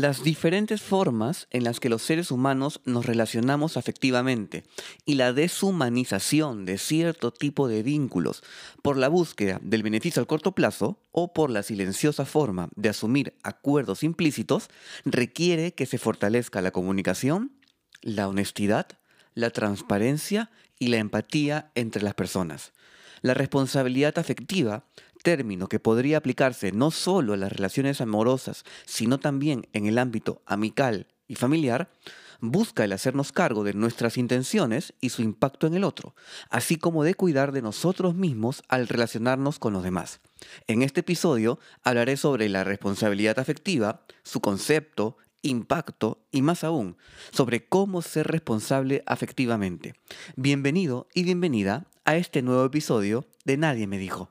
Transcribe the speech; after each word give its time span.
las 0.00 0.22
diferentes 0.22 0.80
formas 0.80 1.46
en 1.50 1.64
las 1.64 1.78
que 1.78 1.90
los 1.90 2.00
seres 2.02 2.30
humanos 2.30 2.80
nos 2.84 3.04
relacionamos 3.04 3.76
afectivamente 3.76 4.64
y 5.04 5.14
la 5.16 5.32
deshumanización 5.32 6.64
de 6.64 6.78
cierto 6.78 7.32
tipo 7.32 7.68
de 7.68 7.82
vínculos 7.82 8.42
por 8.82 8.96
la 8.96 9.08
búsqueda 9.08 9.60
del 9.62 9.82
beneficio 9.82 10.20
al 10.20 10.26
corto 10.26 10.52
plazo 10.52 10.98
o 11.12 11.34
por 11.34 11.50
la 11.50 11.62
silenciosa 11.62 12.24
forma 12.24 12.70
de 12.76 12.88
asumir 12.88 13.34
acuerdos 13.42 14.02
implícitos 14.02 14.70
requiere 15.04 15.74
que 15.74 15.86
se 15.86 15.98
fortalezca 15.98 16.62
la 16.62 16.70
comunicación, 16.70 17.52
la 18.00 18.26
honestidad, 18.26 18.86
la 19.34 19.50
transparencia 19.50 20.50
y 20.78 20.88
la 20.88 20.96
empatía 20.96 21.72
entre 21.74 22.02
las 22.02 22.14
personas. 22.14 22.72
La 23.22 23.34
responsabilidad 23.34 24.18
afectiva 24.18 24.84
término 25.22 25.68
que 25.68 25.80
podría 25.80 26.18
aplicarse 26.18 26.72
no 26.72 26.90
solo 26.90 27.32
a 27.32 27.36
las 27.36 27.52
relaciones 27.52 28.00
amorosas, 28.00 28.64
sino 28.86 29.18
también 29.18 29.68
en 29.72 29.86
el 29.86 29.98
ámbito 29.98 30.42
amical 30.46 31.06
y 31.28 31.36
familiar, 31.36 31.90
busca 32.40 32.84
el 32.84 32.92
hacernos 32.92 33.32
cargo 33.32 33.64
de 33.64 33.74
nuestras 33.74 34.16
intenciones 34.16 34.94
y 35.00 35.10
su 35.10 35.22
impacto 35.22 35.66
en 35.66 35.74
el 35.74 35.84
otro, 35.84 36.14
así 36.48 36.76
como 36.76 37.04
de 37.04 37.14
cuidar 37.14 37.52
de 37.52 37.62
nosotros 37.62 38.14
mismos 38.14 38.62
al 38.68 38.88
relacionarnos 38.88 39.58
con 39.58 39.72
los 39.72 39.84
demás. 39.84 40.20
En 40.66 40.82
este 40.82 41.00
episodio 41.00 41.58
hablaré 41.82 42.16
sobre 42.16 42.48
la 42.48 42.64
responsabilidad 42.64 43.38
afectiva, 43.38 44.04
su 44.22 44.40
concepto, 44.40 45.16
impacto 45.42 46.26
y 46.30 46.42
más 46.42 46.64
aún 46.64 46.96
sobre 47.30 47.66
cómo 47.66 48.02
ser 48.02 48.26
responsable 48.26 49.02
afectivamente. 49.06 49.94
Bienvenido 50.36 51.08
y 51.14 51.24
bienvenida 51.24 51.86
a 52.04 52.16
este 52.16 52.42
nuevo 52.42 52.64
episodio 52.64 53.26
de 53.44 53.56
Nadie 53.56 53.86
me 53.86 53.98
dijo. 53.98 54.30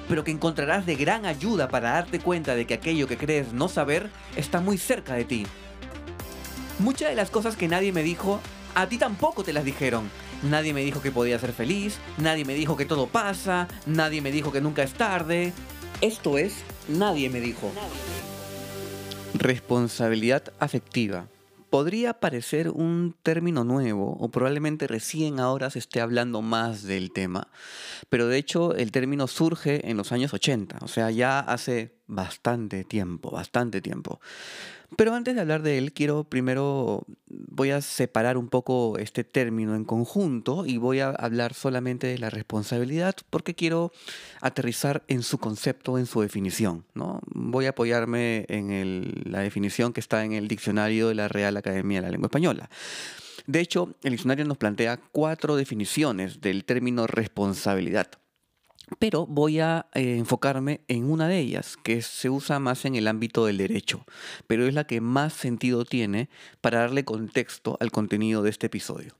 pero 0.11 0.25
que 0.25 0.31
encontrarás 0.31 0.85
de 0.85 0.97
gran 0.97 1.25
ayuda 1.25 1.69
para 1.69 1.91
darte 1.91 2.19
cuenta 2.19 2.53
de 2.53 2.67
que 2.67 2.73
aquello 2.73 3.07
que 3.07 3.15
crees 3.15 3.53
no 3.53 3.69
saber 3.69 4.09
está 4.35 4.59
muy 4.59 4.77
cerca 4.77 5.13
de 5.13 5.23
ti. 5.23 5.47
Muchas 6.79 7.11
de 7.11 7.15
las 7.15 7.29
cosas 7.29 7.55
que 7.55 7.69
nadie 7.69 7.93
me 7.93 8.03
dijo, 8.03 8.41
a 8.75 8.87
ti 8.87 8.97
tampoco 8.97 9.45
te 9.45 9.53
las 9.53 9.63
dijeron. 9.63 10.09
Nadie 10.43 10.73
me 10.73 10.81
dijo 10.81 11.01
que 11.01 11.13
podía 11.13 11.39
ser 11.39 11.53
feliz, 11.53 11.97
nadie 12.17 12.43
me 12.43 12.55
dijo 12.55 12.75
que 12.75 12.83
todo 12.83 13.07
pasa, 13.07 13.69
nadie 13.85 14.21
me 14.21 14.33
dijo 14.33 14.51
que 14.51 14.59
nunca 14.59 14.83
es 14.83 14.91
tarde. 14.95 15.53
Esto 16.01 16.37
es, 16.37 16.55
nadie 16.89 17.29
me 17.29 17.39
dijo. 17.39 17.71
Responsabilidad 19.33 20.51
afectiva 20.59 21.30
podría 21.71 22.19
parecer 22.19 22.69
un 22.69 23.15
término 23.23 23.63
nuevo 23.63 24.17
o 24.19 24.29
probablemente 24.29 24.87
recién 24.87 25.39
ahora 25.39 25.69
se 25.69 25.79
esté 25.79 26.01
hablando 26.01 26.41
más 26.41 26.83
del 26.83 27.13
tema, 27.13 27.47
pero 28.09 28.27
de 28.27 28.37
hecho 28.37 28.75
el 28.75 28.91
término 28.91 29.25
surge 29.25 29.89
en 29.89 29.95
los 29.95 30.11
años 30.11 30.33
80, 30.33 30.79
o 30.81 30.89
sea, 30.89 31.09
ya 31.11 31.39
hace 31.39 31.95
bastante 32.07 32.83
tiempo, 32.83 33.31
bastante 33.31 33.81
tiempo. 33.81 34.19
Pero 34.97 35.13
antes 35.13 35.35
de 35.35 35.41
hablar 35.41 35.61
de 35.61 35.77
él, 35.77 35.93
quiero 35.93 36.25
primero, 36.25 37.05
voy 37.27 37.71
a 37.71 37.81
separar 37.81 38.37
un 38.37 38.49
poco 38.49 38.97
este 38.97 39.23
término 39.23 39.75
en 39.75 39.85
conjunto 39.85 40.65
y 40.65 40.77
voy 40.77 40.99
a 40.99 41.09
hablar 41.09 41.53
solamente 41.53 42.07
de 42.07 42.17
la 42.17 42.29
responsabilidad 42.29 43.15
porque 43.29 43.55
quiero 43.55 43.91
aterrizar 44.41 45.03
en 45.07 45.23
su 45.23 45.37
concepto, 45.37 45.97
en 45.97 46.05
su 46.05 46.21
definición. 46.21 46.85
¿no? 46.93 47.21
Voy 47.27 47.67
a 47.67 47.69
apoyarme 47.69 48.45
en 48.49 49.23
la 49.25 49.39
definición 49.39 49.93
que 49.93 50.01
está 50.01 50.25
en 50.25 50.33
el 50.33 50.49
diccionario 50.49 51.07
de 51.07 51.15
la 51.15 51.29
Real 51.29 51.55
Academia 51.55 51.99
de 51.99 52.07
la 52.07 52.11
Lengua 52.11 52.27
Española. 52.27 52.69
De 53.47 53.59
hecho, 53.59 53.95
el 54.03 54.11
diccionario 54.11 54.45
nos 54.45 54.57
plantea 54.57 54.99
cuatro 55.11 55.55
definiciones 55.55 56.41
del 56.41 56.65
término 56.65 57.07
responsabilidad 57.07 58.20
pero 58.99 59.25
voy 59.25 59.59
a 59.59 59.87
eh, 59.93 60.17
enfocarme 60.17 60.81
en 60.87 61.09
una 61.09 61.27
de 61.27 61.39
ellas, 61.39 61.77
que 61.81 62.01
se 62.01 62.29
usa 62.29 62.59
más 62.59 62.85
en 62.85 62.95
el 62.95 63.07
ámbito 63.07 63.45
del 63.45 63.57
derecho, 63.57 64.05
pero 64.47 64.67
es 64.67 64.73
la 64.73 64.85
que 64.85 65.01
más 65.01 65.33
sentido 65.33 65.85
tiene 65.85 66.29
para 66.61 66.79
darle 66.79 67.05
contexto 67.05 67.77
al 67.79 67.91
contenido 67.91 68.41
de 68.43 68.49
este 68.49 68.67
episodio. 68.67 69.15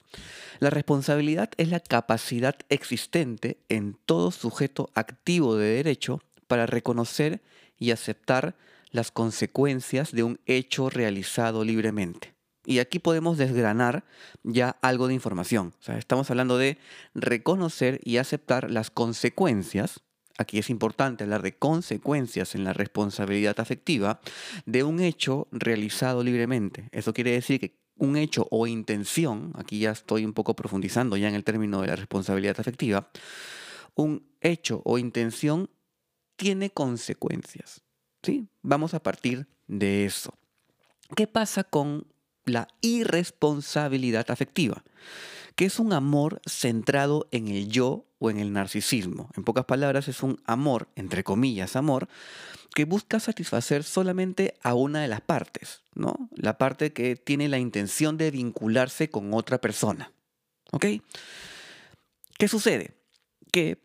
La 0.59 0.69
responsabilidad 0.69 1.49
es 1.57 1.69
la 1.69 1.79
capacidad 1.79 2.55
existente 2.69 3.57
en 3.69 3.97
todo 4.05 4.31
sujeto 4.31 4.91
activo 4.93 5.55
de 5.55 5.67
derecho 5.75 6.21
para 6.47 6.65
reconocer 6.65 7.41
y 7.79 7.91
aceptar 7.91 8.55
las 8.91 9.09
consecuencias 9.09 10.11
de 10.11 10.23
un 10.23 10.39
hecho 10.45 10.89
realizado 10.89 11.63
libremente. 11.63 12.33
Y 12.65 12.79
aquí 12.79 12.99
podemos 12.99 13.37
desgranar 13.37 14.05
ya 14.43 14.77
algo 14.81 15.07
de 15.07 15.13
información. 15.13 15.73
Estamos 15.87 16.29
hablando 16.29 16.57
de 16.57 16.77
reconocer 17.15 17.99
y 18.03 18.17
aceptar 18.17 18.69
las 18.69 18.91
consecuencias. 18.91 20.01
Aquí 20.37 20.59
es 20.59 20.69
importante 20.69 21.23
hablar 21.23 21.41
de 21.41 21.57
consecuencias 21.57 22.55
en 22.55 22.63
la 22.63 22.73
responsabilidad 22.73 23.59
afectiva 23.59 24.21
de 24.65 24.83
un 24.83 24.99
hecho 24.99 25.47
realizado 25.51 26.23
libremente. 26.23 26.89
Eso 26.91 27.13
quiere 27.13 27.31
decir 27.31 27.59
que 27.59 27.81
un 27.97 28.15
hecho 28.15 28.47
o 28.49 28.65
intención, 28.67 29.53
aquí 29.55 29.79
ya 29.79 29.91
estoy 29.91 30.25
un 30.25 30.33
poco 30.33 30.55
profundizando 30.55 31.17
ya 31.17 31.29
en 31.29 31.35
el 31.35 31.43
término 31.43 31.81
de 31.81 31.87
la 31.87 31.95
responsabilidad 31.95 32.59
afectiva, 32.59 33.11
un 33.95 34.25
hecho 34.39 34.81
o 34.85 34.97
intención 34.97 35.69
tiene 36.35 36.71
consecuencias. 36.71 37.83
¿sí? 38.23 38.47
Vamos 38.61 38.93
a 38.93 39.03
partir 39.03 39.47
de 39.67 40.05
eso. 40.05 40.33
¿Qué 41.15 41.27
pasa 41.27 41.63
con 41.63 42.10
la 42.51 42.67
irresponsabilidad 42.81 44.29
afectiva, 44.29 44.83
que 45.55 45.65
es 45.65 45.79
un 45.79 45.93
amor 45.93 46.41
centrado 46.45 47.27
en 47.31 47.47
el 47.47 47.67
yo 47.67 48.05
o 48.19 48.29
en 48.29 48.39
el 48.39 48.53
narcisismo. 48.53 49.29
En 49.35 49.43
pocas 49.43 49.65
palabras, 49.65 50.07
es 50.07 50.23
un 50.23 50.41
amor, 50.45 50.87
entre 50.95 51.23
comillas, 51.23 51.75
amor, 51.75 52.07
que 52.73 52.85
busca 52.85 53.19
satisfacer 53.19 53.83
solamente 53.83 54.53
a 54.63 54.73
una 54.73 55.01
de 55.01 55.07
las 55.07 55.21
partes, 55.21 55.81
¿no? 55.93 56.29
La 56.35 56.57
parte 56.57 56.93
que 56.93 57.15
tiene 57.15 57.49
la 57.49 57.59
intención 57.59 58.17
de 58.17 58.31
vincularse 58.31 59.09
con 59.09 59.33
otra 59.33 59.59
persona. 59.59 60.11
¿Ok? 60.71 60.85
¿Qué 62.37 62.47
sucede? 62.47 62.95
Que 63.51 63.77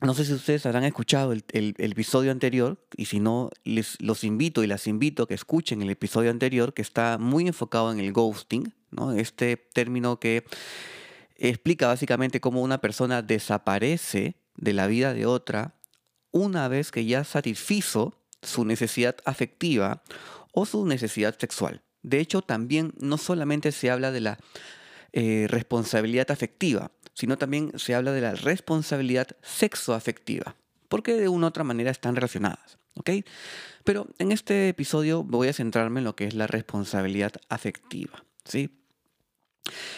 no 0.00 0.14
sé 0.14 0.24
si 0.24 0.32
ustedes 0.32 0.64
habrán 0.64 0.84
escuchado 0.84 1.32
el, 1.32 1.44
episodio 1.78 2.30
anterior 2.30 2.78
y 2.96 3.06
si 3.06 3.20
no, 3.20 3.50
les, 3.64 4.00
los 4.00 4.24
invito 4.24 4.64
y 4.64 4.66
las 4.66 4.86
invito 4.86 5.24
a 5.24 5.28
que 5.28 5.34
escuchen 5.34 5.82
el 5.82 5.90
episodio 5.90 6.30
anterior 6.30 6.72
que 6.72 6.82
está 6.82 7.18
muy 7.18 7.46
enfocado 7.46 7.92
en 7.92 8.00
el 8.00 8.12
ghosting, 8.12 8.72
¿no? 8.90 9.12
este 9.12 9.56
término 9.56 10.18
que 10.18 10.44
explica 11.36 11.86
básicamente 11.86 12.40
cómo 12.40 12.62
una 12.62 12.80
persona 12.80 13.22
desaparece 13.22 14.36
de 14.56 14.72
la 14.72 14.86
vida 14.86 15.12
de 15.12 15.26
otra 15.26 15.74
una 16.30 16.68
vez 16.68 16.90
que 16.90 17.04
ya 17.04 17.24
satisfizo 17.24 18.14
su 18.42 18.64
necesidad 18.64 19.16
afectiva 19.24 20.02
o 20.52 20.64
su 20.64 20.86
necesidad 20.86 21.36
sexual. 21.38 21.82
De 22.02 22.20
hecho, 22.20 22.40
también 22.40 22.94
no 22.98 23.18
solamente 23.18 23.72
se 23.72 23.90
habla 23.90 24.10
de 24.12 24.20
la 24.20 24.38
eh, 25.12 25.46
responsabilidad 25.48 26.30
afectiva, 26.30 26.90
sino 27.14 27.38
también 27.38 27.72
se 27.76 27.94
habla 27.94 28.12
de 28.12 28.20
la 28.20 28.34
responsabilidad 28.34 29.28
sexoafectiva, 29.42 30.56
porque 30.88 31.14
de 31.14 31.28
una 31.28 31.46
u 31.46 31.48
otra 31.48 31.64
manera 31.64 31.90
están 31.90 32.16
relacionadas. 32.16 32.78
¿ok? 32.94 33.10
Pero 33.84 34.06
en 34.18 34.32
este 34.32 34.68
episodio 34.68 35.22
voy 35.22 35.48
a 35.48 35.52
centrarme 35.52 36.00
en 36.00 36.04
lo 36.04 36.16
que 36.16 36.26
es 36.26 36.34
la 36.34 36.46
responsabilidad 36.46 37.32
afectiva. 37.48 38.24
¿sí? 38.44 38.70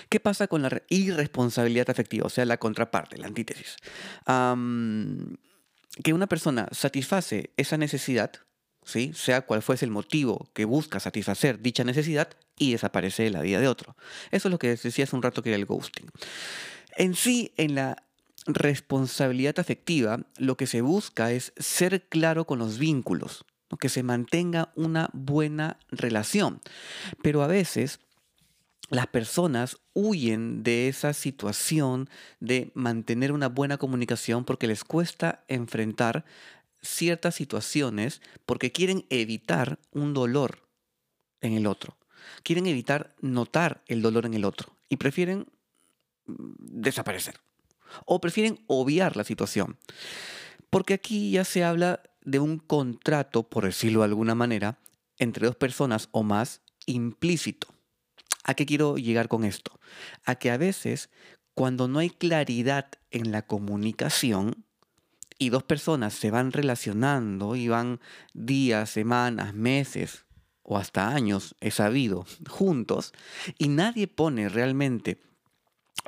¿Qué 0.08 0.20
pasa 0.20 0.46
con 0.46 0.62
la 0.62 0.82
irresponsabilidad 0.88 1.90
afectiva? 1.90 2.26
O 2.26 2.30
sea, 2.30 2.44
la 2.44 2.58
contraparte, 2.58 3.18
la 3.18 3.26
antítesis. 3.26 3.76
que 6.02 6.12
una 6.12 6.26
persona 6.26 6.68
satisface 6.72 7.50
esa 7.56 7.76
necesidad, 7.76 8.32
¿sí? 8.84 9.12
sea 9.14 9.42
cual 9.42 9.62
fuese 9.62 9.84
el 9.84 9.90
motivo 9.90 10.48
que 10.52 10.64
busca 10.64 11.00
satisfacer 11.00 11.60
dicha 11.60 11.84
necesidad, 11.84 12.28
y 12.58 12.72
desaparece 12.72 13.24
de 13.24 13.30
la 13.30 13.40
vida 13.40 13.60
de 13.60 13.68
otro. 13.68 13.96
Eso 14.30 14.48
es 14.48 14.52
lo 14.52 14.58
que 14.58 14.68
decía 14.68 15.04
hace 15.04 15.16
un 15.16 15.22
rato 15.22 15.42
que 15.42 15.50
era 15.50 15.56
el 15.56 15.66
ghosting. 15.66 16.08
En 16.96 17.14
sí, 17.14 17.52
en 17.56 17.74
la 17.74 18.04
responsabilidad 18.46 19.58
afectiva, 19.58 20.20
lo 20.36 20.56
que 20.56 20.66
se 20.66 20.80
busca 20.80 21.32
es 21.32 21.52
ser 21.56 22.02
claro 22.08 22.46
con 22.46 22.58
los 22.58 22.78
vínculos, 22.78 23.44
que 23.80 23.88
se 23.88 24.02
mantenga 24.02 24.70
una 24.76 25.08
buena 25.12 25.78
relación. 25.90 26.60
Pero 27.22 27.42
a 27.42 27.46
veces 27.46 28.00
las 28.90 29.06
personas 29.06 29.78
huyen 29.94 30.62
de 30.62 30.88
esa 30.88 31.14
situación 31.14 32.10
de 32.40 32.70
mantener 32.74 33.32
una 33.32 33.48
buena 33.48 33.78
comunicación 33.78 34.44
porque 34.44 34.66
les 34.66 34.84
cuesta 34.84 35.44
enfrentar 35.48 36.24
ciertas 36.82 37.34
situaciones 37.34 38.20
porque 38.44 38.72
quieren 38.72 39.06
evitar 39.08 39.78
un 39.92 40.12
dolor 40.14 40.68
en 41.40 41.54
el 41.54 41.66
otro. 41.66 41.96
Quieren 42.42 42.66
evitar 42.66 43.14
notar 43.20 43.82
el 43.86 44.02
dolor 44.02 44.26
en 44.26 44.34
el 44.34 44.44
otro 44.44 44.76
y 44.88 44.96
prefieren 44.96 45.46
mm, 46.26 46.52
desaparecer 46.58 47.40
o 48.06 48.20
prefieren 48.20 48.64
obviar 48.66 49.16
la 49.16 49.24
situación. 49.24 49.78
Porque 50.70 50.94
aquí 50.94 51.32
ya 51.32 51.44
se 51.44 51.64
habla 51.64 52.02
de 52.24 52.38
un 52.38 52.58
contrato, 52.58 53.48
por 53.48 53.64
decirlo 53.64 54.00
de 54.00 54.06
alguna 54.06 54.34
manera, 54.34 54.78
entre 55.18 55.46
dos 55.46 55.56
personas 55.56 56.08
o 56.12 56.22
más 56.22 56.62
implícito. 56.86 57.68
¿A 58.44 58.54
qué 58.54 58.66
quiero 58.66 58.96
llegar 58.96 59.28
con 59.28 59.44
esto? 59.44 59.78
A 60.24 60.36
que 60.36 60.50
a 60.50 60.56
veces, 60.56 61.10
cuando 61.54 61.88
no 61.88 61.98
hay 61.98 62.10
claridad 62.10 62.90
en 63.10 63.30
la 63.30 63.42
comunicación 63.42 64.64
y 65.42 65.50
dos 65.50 65.64
personas 65.64 66.14
se 66.14 66.30
van 66.30 66.52
relacionando 66.52 67.56
y 67.56 67.68
van 67.68 68.00
días, 68.32 68.90
semanas, 68.90 69.54
meses 69.54 70.24
o 70.62 70.78
hasta 70.78 71.08
años, 71.08 71.56
he 71.60 71.72
sabido, 71.72 72.24
juntos, 72.48 73.12
y 73.58 73.68
nadie 73.68 74.06
pone 74.06 74.48
realmente 74.48 75.20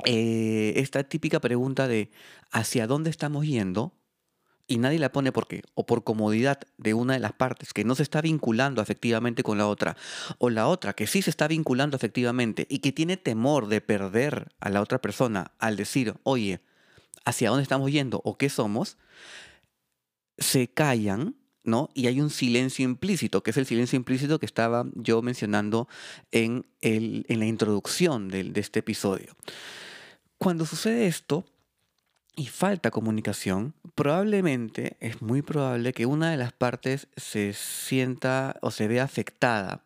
eh, 0.04 0.74
esta 0.76 1.02
típica 1.02 1.40
pregunta 1.40 1.88
de 1.88 2.12
¿hacia 2.52 2.86
dónde 2.86 3.10
estamos 3.10 3.44
yendo? 3.44 3.92
y 4.66 4.78
nadie 4.78 4.98
la 4.98 5.12
pone 5.12 5.30
porque 5.30 5.62
o 5.74 5.84
por 5.84 6.04
comodidad 6.04 6.60
de 6.78 6.94
una 6.94 7.14
de 7.14 7.18
las 7.18 7.32
partes 7.32 7.74
que 7.74 7.84
no 7.84 7.94
se 7.94 8.02
está 8.02 8.22
vinculando 8.22 8.80
afectivamente 8.80 9.42
con 9.42 9.58
la 9.58 9.66
otra, 9.66 9.96
o 10.38 10.48
la 10.48 10.68
otra 10.68 10.94
que 10.94 11.06
sí 11.06 11.22
se 11.22 11.30
está 11.30 11.48
vinculando 11.48 11.96
afectivamente 11.96 12.66
y 12.70 12.78
que 12.78 12.92
tiene 12.92 13.16
temor 13.16 13.66
de 13.66 13.80
perder 13.80 14.48
a 14.60 14.70
la 14.70 14.80
otra 14.80 15.02
persona 15.02 15.52
al 15.58 15.76
decir, 15.76 16.14
oye, 16.22 16.60
¿hacia 17.24 17.50
dónde 17.50 17.62
estamos 17.62 17.90
yendo 17.90 18.20
o 18.24 18.36
qué 18.36 18.48
somos? 18.48 18.98
Se 20.38 20.68
callan, 20.68 21.36
¿no? 21.62 21.88
Y 21.94 22.06
hay 22.06 22.20
un 22.20 22.30
silencio 22.30 22.84
implícito, 22.84 23.42
que 23.42 23.50
es 23.50 23.56
el 23.56 23.66
silencio 23.66 23.96
implícito 23.96 24.38
que 24.38 24.46
estaba 24.46 24.86
yo 24.94 25.22
mencionando 25.22 25.88
en, 26.32 26.66
el, 26.80 27.24
en 27.28 27.38
la 27.40 27.46
introducción 27.46 28.28
de, 28.28 28.52
este 28.54 28.80
episodio. 28.80 29.36
Cuando 30.38 30.66
sucede 30.66 31.06
esto, 31.06 31.44
y 32.36 32.46
falta 32.46 32.90
comunicación, 32.90 33.74
probablemente, 33.94 34.96
es 34.98 35.22
muy 35.22 35.42
probable 35.42 35.92
que 35.92 36.04
una 36.04 36.32
de 36.32 36.36
las 36.36 36.52
partes 36.52 37.06
se 37.16 37.52
sienta 37.52 38.56
o 38.60 38.72
se 38.72 38.88
vea 38.88 39.04
afectada 39.04 39.84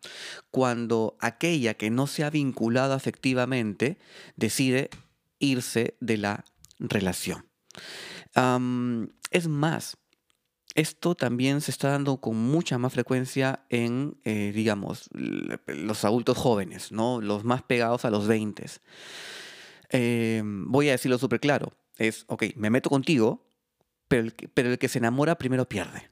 cuando 0.49 1.15
aquella 1.19 1.75
que 1.75 1.91
no 1.91 2.07
se 2.07 2.23
ha 2.23 2.31
vinculado 2.31 2.93
afectivamente 2.93 3.99
decide 4.35 4.89
irse 5.37 5.95
de 5.99 6.17
la 6.17 6.45
relación. 6.79 7.45
es 9.31 9.47
más, 9.47 9.97
esto 10.75 11.15
también 11.15 11.61
se 11.61 11.71
está 11.71 11.89
dando 11.89 12.17
con 12.17 12.37
mucha 12.37 12.77
más 12.77 12.93
frecuencia 12.93 13.65
en, 13.69 14.17
eh, 14.23 14.51
digamos, 14.53 15.09
los 15.11 16.05
adultos 16.05 16.37
jóvenes, 16.37 16.91
¿no? 16.91 17.21
Los 17.21 17.43
más 17.43 17.63
pegados 17.63 18.05
a 18.05 18.09
los 18.09 18.27
20. 18.27 18.65
Em, 19.89 20.71
voy 20.71 20.89
a 20.89 20.91
decirlo 20.91 21.17
súper 21.17 21.39
claro 21.39 21.73
es, 21.99 22.25
ok, 22.27 22.45
me 22.55 22.69
meto 22.69 22.89
contigo, 22.89 23.45
pero 24.07 24.23
el, 24.23 24.33
que, 24.33 24.47
pero 24.47 24.71
el 24.71 24.79
que 24.79 24.87
se 24.87 24.97
enamora 24.97 25.37
primero 25.37 25.67
pierde. 25.67 26.09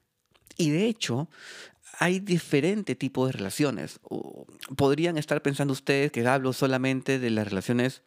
Y 0.56 0.70
de 0.70 0.86
hecho, 0.86 1.28
hay 1.98 2.20
diferente 2.20 2.94
tipo 2.94 3.26
de 3.26 3.32
relaciones. 3.32 4.00
Podrían 4.76 5.16
estar 5.18 5.42
pensando 5.42 5.72
ustedes 5.72 6.12
que 6.12 6.26
hablo 6.26 6.52
solamente 6.52 7.18
de 7.18 7.30
las 7.30 7.48
relaciones 7.48 8.02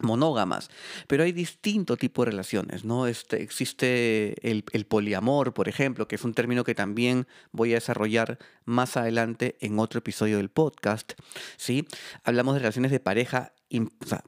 monógamas, 0.00 0.70
pero 1.06 1.24
hay 1.24 1.32
distinto 1.32 1.96
tipo 1.96 2.24
de 2.24 2.30
relaciones, 2.30 2.84
¿no? 2.84 3.06
Este, 3.06 3.42
existe 3.42 4.48
el, 4.48 4.64
el, 4.72 4.86
poliamor, 4.86 5.54
por 5.54 5.68
ejemplo, 5.68 6.06
que 6.06 6.14
es 6.14 6.24
un 6.24 6.34
término 6.34 6.62
que 6.62 6.74
también 6.74 7.26
voy 7.50 7.72
a 7.72 7.76
desarrollar 7.76 8.38
más 8.64 8.96
adelante 8.96 9.56
en 9.60 9.78
otro 9.78 9.98
episodio 9.98 10.36
del 10.36 10.50
podcast, 10.50 11.14
¿sí? 11.56 11.86
Hablamos 12.22 12.54
de 12.54 12.60
relaciones 12.60 12.92
de 12.92 13.00
pareja 13.00 13.52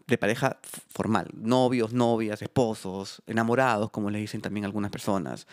de 0.06 0.18
pareja 0.18 0.58
formal, 0.88 1.28
novios, 1.32 1.92
novias, 1.92 2.42
esposos, 2.42 3.22
enamorados, 3.26 3.90
como 3.90 4.10
le 4.10 4.18
dicen 4.18 4.42
también 4.42 4.66
algunas 4.66 4.90
personas. 4.90 5.46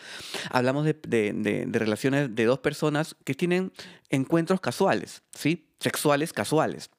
Hablamos 0.50 0.84
de, 0.84 1.68
relaciones 1.72 2.34
de 2.34 2.44
dos 2.44 2.58
personas 2.58 3.16
que 3.24 3.34
tienen 3.34 3.72
encuentros 4.10 4.60
casuales, 4.60 5.22
¿sí? 5.32 5.70
Sexuales 5.80 6.32
casuales. 6.32 6.90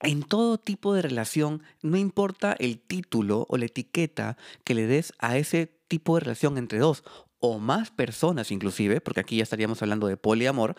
En 0.00 0.22
todo 0.22 0.58
tipo 0.58 0.94
de 0.94 1.02
relación, 1.02 1.62
no 1.82 1.96
importa 1.96 2.54
el 2.58 2.78
título 2.78 3.46
o 3.48 3.56
la 3.56 3.66
etiqueta 3.66 4.36
que 4.64 4.74
le 4.74 4.86
des 4.86 5.12
a 5.18 5.38
ese 5.38 5.72
tipo 5.88 6.14
de 6.14 6.20
relación 6.20 6.58
entre 6.58 6.78
dos 6.78 7.02
o 7.38 7.58
más 7.58 7.90
personas 7.90 8.50
inclusive, 8.50 9.00
porque 9.00 9.20
aquí 9.20 9.36
ya 9.36 9.42
estaríamos 9.42 9.82
hablando 9.82 10.06
de 10.06 10.16
poliamor, 10.16 10.76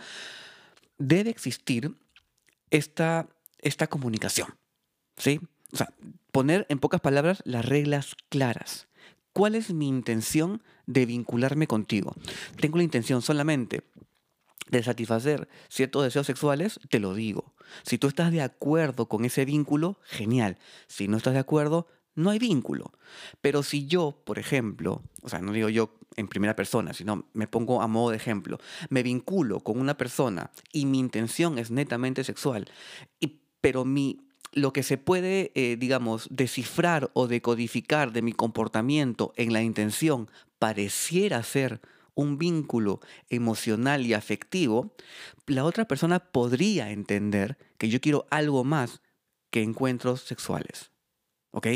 debe 0.98 1.30
existir 1.30 1.96
esta, 2.70 3.28
esta 3.60 3.88
comunicación. 3.88 4.56
¿Sí? 5.18 5.40
O 5.74 5.78
sea, 5.78 5.92
poner 6.32 6.66
en 6.70 6.80
pocas 6.80 7.02
palabras 7.02 7.42
las 7.46 7.66
reglas 7.66 8.16
claras. 8.30 8.88
¿Cuál 9.34 9.56
es 9.56 9.74
mi 9.74 9.88
intención 9.88 10.64
de 10.86 11.06
vincularme 11.06 11.68
contigo? 11.68 12.16
Tengo 12.60 12.78
la 12.78 12.84
intención 12.84 13.22
solamente 13.22 13.84
de 14.70 14.84
satisfacer 14.84 15.48
ciertos 15.70 16.04
deseos 16.04 16.28
sexuales, 16.28 16.80
te 16.90 17.00
lo 17.00 17.14
digo. 17.14 17.54
Si 17.84 17.98
tú 17.98 18.08
estás 18.08 18.32
de 18.32 18.42
acuerdo 18.42 19.08
con 19.08 19.26
ese 19.26 19.46
vínculo, 19.46 20.00
genial. 20.04 20.58
Si 20.88 21.08
no 21.08 21.18
estás 21.18 21.34
de 21.34 21.40
acuerdo, 21.40 21.88
no 22.16 22.32
hay 22.32 22.40
vínculo. 22.40 22.92
Pero 23.42 23.64
si 23.64 23.88
yo, 23.88 24.22
por 24.26 24.40
ejemplo, 24.40 25.04
o 25.22 25.30
sea, 25.30 25.40
no 25.40 25.54
digo 25.54 25.70
yo 25.70 25.94
en 26.16 26.28
primera 26.28 26.56
persona, 26.56 26.94
sino 26.94 27.28
me 27.34 27.48
pongo 27.48 27.82
a 27.82 27.88
modo 27.88 28.10
de 28.10 28.18
ejemplo, 28.18 28.58
me 28.90 29.04
vinculo 29.04 29.60
con 29.60 29.80
una 29.80 29.98
persona 29.98 30.52
y 30.74 30.86
mi 30.86 31.00
intención 31.00 31.60
es 31.60 31.70
netamente 31.70 32.24
sexual, 32.24 32.68
y, 33.20 33.40
pero 33.62 33.86
mi 33.86 34.22
lo 34.54 34.74
que 34.74 34.82
se 34.82 34.98
puede, 34.98 35.52
eh, 35.54 35.78
digamos, 35.78 36.28
descifrar 36.32 37.12
o 37.14 37.28
decodificar 37.28 38.12
de 38.12 38.24
mi 38.24 38.34
comportamiento 38.34 39.34
en 39.36 39.54
la 39.54 39.62
intención 39.62 40.30
pareciera 40.58 41.44
ser 41.44 41.80
un 42.18 42.40
vínculo 42.40 43.00
emocional 43.30 44.06
y 44.06 44.14
afectivo, 44.14 44.96
la 45.46 45.64
otra 45.64 45.88
persona 45.88 46.20
podría 46.20 46.90
entender 46.90 47.58
que 47.78 47.90
yo 47.90 48.02
quiero 48.02 48.26
algo 48.32 48.64
más 48.64 49.02
que 49.52 49.62
encuentros 49.62 50.22
sexuales. 50.22 50.92
¿Ok? 51.52 51.68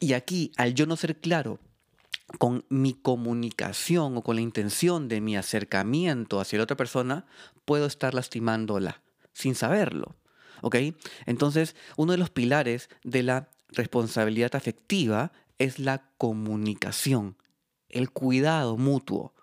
Y 0.00 0.12
aquí, 0.12 0.52
al 0.56 0.74
yo 0.74 0.86
no 0.86 0.96
ser 0.96 1.20
claro 1.20 1.58
con 2.38 2.64
mi 2.68 2.94
comunicación 2.94 4.16
o 4.16 4.22
con 4.22 4.36
la 4.36 4.42
intención 4.42 5.08
de 5.08 5.20
mi 5.20 5.36
acercamiento 5.36 6.40
hacia 6.40 6.58
la 6.58 6.64
otra 6.64 6.76
persona, 6.76 7.26
puedo 7.64 7.86
estar 7.86 8.14
lastimándola 8.14 9.02
sin 9.32 9.56
saberlo. 9.56 10.14
¿Ok? 10.62 10.76
Entonces, 11.26 11.74
uno 11.96 12.12
de 12.12 12.18
los 12.18 12.30
pilares 12.30 12.90
de 13.02 13.24
la 13.24 13.50
responsabilidad 13.70 14.54
afectiva 14.54 15.32
es 15.58 15.80
la 15.80 16.10
comunicación, 16.16 17.36
el 17.88 18.10
cuidado 18.10 18.76
mutuo. 18.76 19.34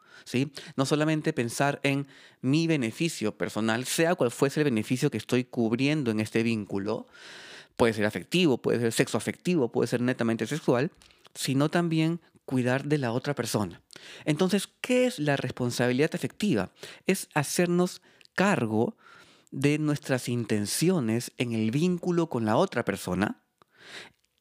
No 0.76 0.86
solamente 0.86 1.34
pensar 1.34 1.80
en 1.84 2.08
mi 2.42 2.68
beneficio 2.68 3.38
personal, 3.38 3.86
sea 3.86 4.16
cual 4.16 4.32
fuese 4.32 4.62
el 4.62 4.66
beneficio 4.66 5.12
que 5.12 5.18
estoy 5.18 5.44
cubriendo 5.44 6.12
en 6.12 6.20
este 6.20 6.44
vínculo, 6.44 7.08
puede 7.76 7.94
ser 7.94 8.06
afectivo, 8.06 8.58
puede 8.58 8.80
ser 8.80 8.92
sexo 8.92 9.18
afectivo, 9.18 9.72
puede 9.72 9.88
ser 9.88 10.02
netamente 10.02 10.48
sexual, 10.48 10.92
sino 11.34 11.70
también 11.70 12.22
cuidar 12.46 12.86
de 12.86 12.98
la 12.98 13.12
otra 13.12 13.34
persona. 13.36 13.82
Entonces, 14.24 14.70
¿qué 14.82 15.08
es 15.08 15.20
la 15.20 15.36
responsabilidad 15.36 16.12
afectiva? 16.14 16.72
Es 17.08 17.28
hacernos 17.34 18.02
cargo 18.34 18.96
de 19.52 19.80
nuestras 19.80 20.30
intenciones 20.30 21.32
en 21.38 21.54
el 21.54 21.72
vínculo 21.72 22.30
con 22.30 22.46
la 22.46 22.58
otra 22.58 22.86
persona, 22.86 23.42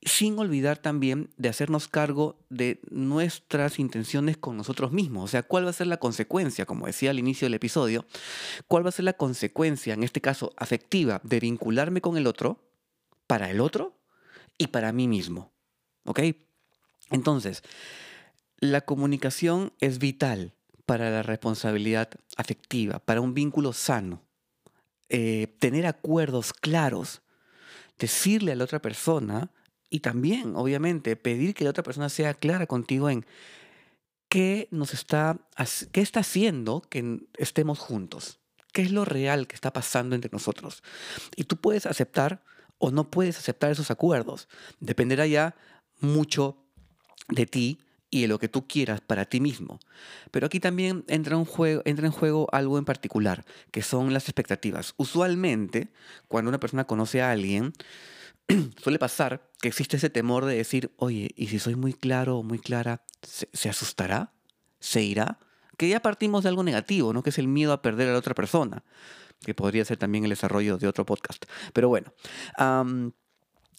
sin 0.04 0.38
olvidar 0.38 0.78
también 0.78 1.30
de 1.38 1.48
hacernos 1.48 1.88
cargo 1.88 2.36
de 2.50 2.80
nuestras 2.90 3.78
intenciones 3.78 4.36
con 4.36 4.56
nosotros 4.56 4.92
mismos. 4.92 5.24
O 5.24 5.28
sea, 5.28 5.42
¿cuál 5.42 5.64
va 5.64 5.70
a 5.70 5.74
ser 5.74 5.86
la 5.86 5.96
consecuencia, 5.96 6.66
como 6.66 6.86
decía 6.86 7.10
al 7.10 7.18
inicio 7.18 7.46
del 7.46 7.54
episodio, 7.54 8.04
cuál 8.68 8.84
va 8.84 8.90
a 8.90 8.92
ser 8.92 9.06
la 9.06 9.14
consecuencia, 9.14 9.94
en 9.94 10.04
este 10.04 10.20
caso 10.20 10.52
afectiva, 10.56 11.20
de 11.24 11.40
vincularme 11.40 12.00
con 12.02 12.16
el 12.16 12.26
otro, 12.26 12.62
para 13.26 13.50
el 13.50 13.60
otro 13.60 13.96
y 14.58 14.66
para 14.66 14.92
mí 14.92 15.08
mismo? 15.08 15.52
¿Ok? 16.04 16.20
Entonces, 17.10 17.62
la 18.58 18.82
comunicación 18.82 19.72
es 19.80 19.98
vital 19.98 20.52
para 20.84 21.10
la 21.10 21.22
responsabilidad 21.22 22.10
afectiva, 22.36 22.98
para 22.98 23.22
un 23.22 23.32
vínculo 23.32 23.72
sano. 23.72 24.22
Eh, 25.08 25.56
tener 25.58 25.86
acuerdos 25.86 26.52
claros, 26.52 27.22
decirle 27.98 28.52
a 28.52 28.56
la 28.56 28.64
otra 28.64 28.80
persona 28.82 29.50
y 29.94 30.00
también, 30.00 30.56
obviamente, 30.56 31.14
pedir 31.14 31.54
que 31.54 31.62
la 31.62 31.70
otra 31.70 31.84
persona 31.84 32.08
sea 32.08 32.34
clara 32.34 32.66
contigo 32.66 33.10
en 33.10 33.24
qué 34.28 34.66
nos 34.72 34.92
está, 34.92 35.38
qué 35.92 36.00
está 36.00 36.18
haciendo 36.18 36.80
que 36.80 37.20
estemos 37.38 37.78
juntos, 37.78 38.40
qué 38.72 38.82
es 38.82 38.90
lo 38.90 39.04
real 39.04 39.46
que 39.46 39.54
está 39.54 39.72
pasando 39.72 40.16
entre 40.16 40.32
nosotros. 40.32 40.82
Y 41.36 41.44
tú 41.44 41.58
puedes 41.58 41.86
aceptar 41.86 42.42
o 42.78 42.90
no 42.90 43.08
puedes 43.08 43.38
aceptar 43.38 43.70
esos 43.70 43.92
acuerdos. 43.92 44.48
Dependerá 44.80 45.28
ya 45.28 45.54
mucho 46.00 46.56
de 47.28 47.46
ti 47.46 47.78
y 48.10 48.22
de 48.22 48.26
lo 48.26 48.40
que 48.40 48.48
tú 48.48 48.66
quieras 48.66 49.00
para 49.00 49.26
ti 49.26 49.38
mismo. 49.38 49.78
Pero 50.32 50.46
aquí 50.46 50.58
también 50.58 51.04
entra, 51.06 51.36
un 51.36 51.44
juego, 51.44 51.82
entra 51.84 52.06
en 52.06 52.12
juego 52.12 52.48
algo 52.50 52.78
en 52.78 52.84
particular, 52.84 53.44
que 53.70 53.82
son 53.82 54.12
las 54.12 54.24
expectativas. 54.24 54.94
Usualmente, 54.96 55.92
cuando 56.26 56.48
una 56.48 56.58
persona 56.58 56.82
conoce 56.82 57.22
a 57.22 57.30
alguien, 57.30 57.72
suele 58.82 58.98
pasar 58.98 59.50
que 59.60 59.68
existe 59.68 59.96
ese 59.96 60.10
temor 60.10 60.44
de 60.44 60.56
decir, 60.56 60.92
oye, 60.96 61.30
¿y 61.36 61.48
si 61.48 61.58
soy 61.58 61.76
muy 61.76 61.94
claro 61.94 62.38
o 62.38 62.42
muy 62.42 62.58
clara, 62.58 63.02
¿se, 63.22 63.68
asustará? 63.68 64.32
¿Se 64.80 65.02
irá? 65.02 65.38
Que 65.78 65.88
ya 65.88 66.00
partimos 66.00 66.42
de 66.42 66.50
algo 66.50 66.62
negativo, 66.62 67.12
¿no? 67.12 67.22
Que 67.22 67.30
es 67.30 67.38
el 67.38 67.48
miedo 67.48 67.72
a 67.72 67.82
perder 67.82 68.08
a 68.08 68.12
la 68.12 68.18
otra 68.18 68.34
persona, 68.34 68.84
que 69.40 69.54
podría 69.54 69.84
ser 69.84 69.96
también 69.96 70.24
el 70.24 70.30
desarrollo 70.30 70.76
de 70.78 70.86
otro 70.86 71.06
podcast. 71.06 71.46
Pero 71.72 71.88
bueno, 71.88 72.12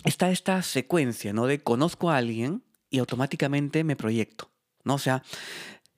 está 0.03 0.31
esta 0.31 0.61
secuencia, 0.61 1.33
¿no? 1.33 1.45
De 1.45 1.61
conozco 1.61 2.09
a 2.09 2.17
alguien 2.17 2.63
y 2.89 2.99
automáticamente 2.99 3.83
me 3.83 3.95
proyecto, 3.95 4.49
¿no? 4.83 4.95
O 4.95 4.99
sea, 4.99 5.23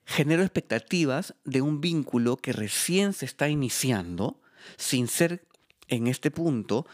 genero 0.05 0.43
expectativas 0.43 1.35
de 1.43 1.61
un 1.61 1.81
vínculo 1.81 2.37
que 2.37 2.53
recién 2.53 3.13
se 3.13 3.25
está 3.25 3.49
iniciando 3.49 4.41
sin 4.77 5.07
ser 5.07 5.47
en 5.87 6.07
este 6.07 6.31
punto 6.31 6.85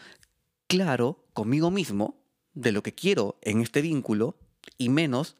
claro 0.74 1.24
conmigo 1.32 1.70
mismo 1.70 2.16
de 2.52 2.72
lo 2.72 2.82
que 2.82 2.94
quiero 2.94 3.38
en 3.42 3.60
este 3.60 3.80
vínculo 3.80 4.36
y 4.76 4.88
menos 4.88 5.36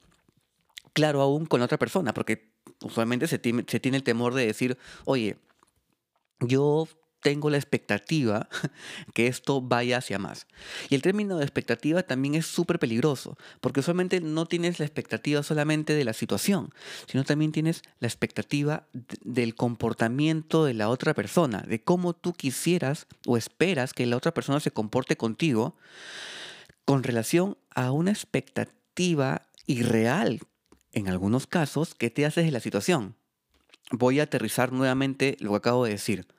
claro 0.92 1.20
aún 1.20 1.46
con 1.46 1.60
otra 1.60 1.78
persona, 1.78 2.14
porque 2.14 2.52
usualmente 2.82 3.26
se 3.26 3.40
tiene, 3.40 3.64
se 3.66 3.80
tiene 3.80 3.96
el 3.96 4.04
temor 4.04 4.34
de 4.34 4.46
decir, 4.46 4.78
oye, 5.04 5.38
yo 6.38 6.86
tengo 7.24 7.48
la 7.48 7.56
expectativa 7.56 8.50
que 9.14 9.28
esto 9.28 9.62
vaya 9.62 9.96
hacia 9.96 10.18
más. 10.18 10.46
Y 10.90 10.94
el 10.94 11.00
término 11.00 11.38
de 11.38 11.44
expectativa 11.44 12.02
también 12.02 12.34
es 12.34 12.44
súper 12.44 12.78
peligroso, 12.78 13.38
porque 13.62 13.80
usualmente 13.80 14.20
no 14.20 14.44
tienes 14.44 14.78
la 14.78 14.84
expectativa 14.84 15.42
solamente 15.42 15.94
de 15.94 16.04
la 16.04 16.12
situación, 16.12 16.68
sino 17.06 17.24
también 17.24 17.50
tienes 17.50 17.80
la 17.98 18.08
expectativa 18.08 18.86
del 19.22 19.54
comportamiento 19.54 20.66
de 20.66 20.74
la 20.74 20.90
otra 20.90 21.14
persona, 21.14 21.64
de 21.66 21.82
cómo 21.82 22.12
tú 22.12 22.34
quisieras 22.34 23.06
o 23.26 23.38
esperas 23.38 23.94
que 23.94 24.04
la 24.04 24.18
otra 24.18 24.34
persona 24.34 24.60
se 24.60 24.70
comporte 24.70 25.16
contigo 25.16 25.76
con 26.84 27.02
relación 27.04 27.56
a 27.70 27.90
una 27.90 28.10
expectativa 28.10 29.46
irreal, 29.64 30.40
en 30.92 31.08
algunos 31.08 31.46
casos, 31.46 31.94
que 31.94 32.10
te 32.10 32.26
haces 32.26 32.44
de 32.44 32.52
la 32.52 32.60
situación. 32.60 33.16
Voy 33.92 34.20
a 34.20 34.24
aterrizar 34.24 34.72
nuevamente 34.72 35.38
lo 35.40 35.52
que 35.52 35.56
acabo 35.56 35.86
de 35.86 35.92
decir 35.92 36.33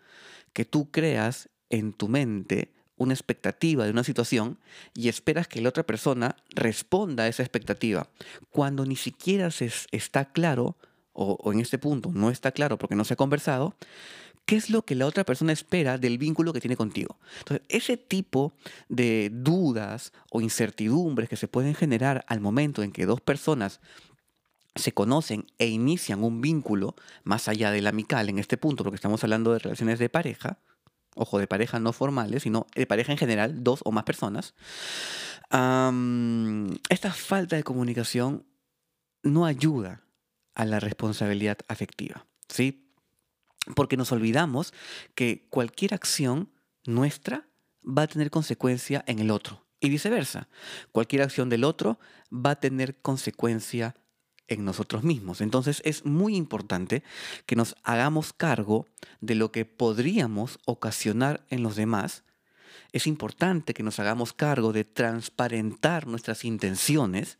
que 0.55 0.63
tú 0.63 0.89
creas 0.89 1.49
en 1.69 1.91
tu 1.91 2.07
mente 2.07 2.71
una 2.95 3.13
expectativa 3.13 3.83
de 3.83 3.91
una 3.91 4.05
situación 4.05 4.57
y 4.93 5.09
esperas 5.09 5.49
que 5.49 5.59
la 5.59 5.67
otra 5.67 5.83
persona 5.83 6.37
responda 6.49 7.25
a 7.25 7.27
esa 7.27 7.43
expectativa, 7.43 8.07
cuando 8.51 8.85
ni 8.85 8.95
siquiera 8.95 9.51
se 9.51 9.69
está 9.91 10.31
claro, 10.31 10.77
o, 11.11 11.51
en 11.51 11.59
este 11.59 11.77
punto 11.77 12.09
no 12.13 12.29
está 12.29 12.53
claro 12.53 12.77
porque 12.77 12.95
no 12.95 13.03
se 13.03 13.15
ha 13.15 13.17
conversado, 13.17 13.75
qué 14.45 14.55
es 14.55 14.69
lo 14.69 14.83
que 14.83 14.95
la 14.95 15.07
otra 15.07 15.25
persona 15.25 15.51
espera 15.51 15.97
del 15.97 16.17
vínculo 16.17 16.53
que 16.53 16.61
tiene 16.61 16.77
contigo. 16.77 17.19
Entonces, 17.39 17.67
ese 17.67 17.97
tipo 17.97 18.53
de 18.87 19.31
dudas 19.33 20.13
o 20.31 20.39
incertidumbres 20.39 21.27
que 21.27 21.35
se 21.35 21.49
pueden 21.49 21.75
generar 21.75 22.23
al 22.29 22.39
momento 22.39 22.81
en 22.81 22.93
que 22.93 23.05
dos 23.05 23.19
personas 23.19 23.81
se 24.75 24.93
conocen 24.93 25.47
e 25.57 25.67
inician 25.67 26.23
un 26.23 26.41
vínculo 26.41 26.95
más 27.23 27.47
allá 27.47 27.71
del 27.71 27.87
amical 27.87 28.29
en 28.29 28.39
este 28.39 28.57
punto, 28.57 28.83
porque 28.83 28.95
estamos 28.95 29.23
hablando 29.23 29.53
de 29.53 29.59
relaciones 29.59 29.99
de 29.99 30.09
pareja, 30.09 30.59
ojo, 31.15 31.39
de 31.39 31.47
pareja 31.47 31.79
no 31.79 31.93
formales, 31.93 32.43
sino 32.43 32.67
de 32.75 32.85
pareja 32.85 33.13
en 33.13 33.17
general, 33.17 33.63
dos 33.63 33.79
o 33.85 33.91
más 33.91 34.03
personas, 34.03 34.53
esta 35.49 37.13
falta 37.13 37.55
de 37.55 37.63
comunicación 37.63 38.45
no 39.23 39.45
ayuda 39.45 40.01
a 40.55 40.65
la 40.65 40.79
responsabilidad 40.79 41.57
afectiva, 41.67 42.25
¿sí? 42.49 42.91
Porque 43.75 43.97
nos 43.97 44.11
olvidamos 44.11 44.73
que 45.15 45.47
cualquier 45.49 45.93
acción 45.93 46.51
nuestra 46.85 47.47
va 47.83 48.03
a 48.03 48.07
tener 48.07 48.29
consecuencia 48.29 49.03
en 49.07 49.19
el 49.19 49.31
otro 49.31 49.65
y 49.79 49.89
viceversa. 49.89 50.49
Cualquier 50.91 51.21
acción 51.21 51.49
del 51.49 51.63
otro 51.63 51.99
va 52.31 52.51
a 52.51 52.59
tener 52.59 52.99
consecuencia 53.01 53.95
en 54.47 54.65
nosotros 54.65 55.03
mismos. 55.03 55.41
Entonces 55.41 55.81
es 55.85 56.05
muy 56.05 56.35
importante 56.35 57.03
que 57.45 57.55
nos 57.55 57.75
hagamos 57.83 58.33
cargo 58.33 58.85
de 59.21 59.35
lo 59.35 59.51
que 59.51 59.65
podríamos 59.65 60.59
ocasionar 60.65 61.45
en 61.49 61.63
los 61.63 61.75
demás. 61.75 62.23
Es 62.91 63.07
importante 63.07 63.73
que 63.73 63.83
nos 63.83 63.99
hagamos 63.99 64.33
cargo 64.33 64.71
de 64.71 64.85
transparentar 64.85 66.07
nuestras 66.07 66.45
intenciones. 66.45 67.37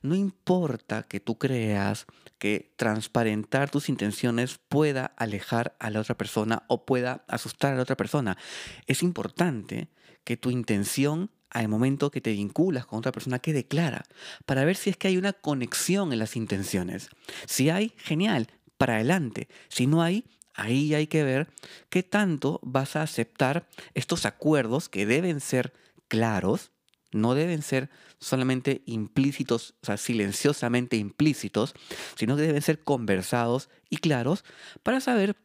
No 0.00 0.14
importa 0.14 1.02
que 1.02 1.20
tú 1.20 1.36
creas 1.38 2.06
que 2.38 2.72
transparentar 2.76 3.70
tus 3.70 3.88
intenciones 3.88 4.58
pueda 4.68 5.06
alejar 5.16 5.76
a 5.80 5.90
la 5.90 6.00
otra 6.00 6.16
persona 6.16 6.62
o 6.68 6.86
pueda 6.86 7.24
asustar 7.28 7.72
a 7.72 7.76
la 7.76 7.82
otra 7.82 7.96
persona. 7.96 8.38
Es 8.86 9.02
importante 9.02 9.88
que 10.24 10.36
tu 10.36 10.50
intención 10.50 11.30
al 11.50 11.68
momento 11.68 12.10
que 12.10 12.20
te 12.20 12.32
vinculas 12.32 12.86
con 12.86 12.98
otra 12.98 13.12
persona 13.12 13.38
que 13.38 13.52
declara, 13.52 14.04
para 14.44 14.64
ver 14.64 14.76
si 14.76 14.90
es 14.90 14.96
que 14.96 15.08
hay 15.08 15.16
una 15.16 15.32
conexión 15.32 16.12
en 16.12 16.18
las 16.18 16.36
intenciones. 16.36 17.08
Si 17.46 17.70
hay, 17.70 17.92
genial, 17.96 18.48
para 18.76 18.96
adelante. 18.96 19.48
Si 19.68 19.86
no 19.86 20.02
hay, 20.02 20.24
ahí 20.54 20.94
hay 20.94 21.06
que 21.06 21.22
ver 21.22 21.48
qué 21.88 22.02
tanto 22.02 22.60
vas 22.62 22.96
a 22.96 23.02
aceptar 23.02 23.68
estos 23.94 24.26
acuerdos 24.26 24.88
que 24.88 25.06
deben 25.06 25.40
ser 25.40 25.72
claros, 26.08 26.72
no 27.12 27.34
deben 27.34 27.62
ser 27.62 27.90
solamente 28.18 28.82
implícitos, 28.86 29.74
o 29.82 29.86
sea, 29.86 29.96
silenciosamente 29.96 30.96
implícitos, 30.96 31.74
sino 32.16 32.36
que 32.36 32.42
deben 32.42 32.62
ser 32.62 32.82
conversados 32.82 33.68
y 33.88 33.98
claros 33.98 34.44
para 34.82 35.00
saber 35.00 35.36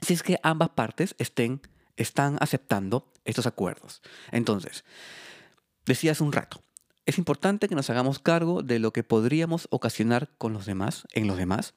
si 0.00 0.14
es 0.14 0.22
que 0.22 0.38
ambas 0.42 0.70
partes 0.70 1.14
estén, 1.18 1.60
están 1.96 2.36
aceptando 2.40 3.12
estos 3.24 3.46
acuerdos. 3.46 4.02
Entonces, 4.30 4.84
Decía 5.86 6.12
hace 6.12 6.24
un 6.24 6.32
rato, 6.32 6.62
es 7.06 7.18
importante 7.18 7.68
que 7.68 7.76
nos 7.76 7.88
hagamos 7.88 8.18
cargo 8.18 8.62
de 8.62 8.80
lo 8.80 8.92
que 8.92 9.04
podríamos 9.04 9.68
ocasionar 9.70 10.28
con 10.36 10.52
los 10.52 10.66
demás, 10.66 11.06
en 11.12 11.28
los 11.28 11.36
demás, 11.36 11.74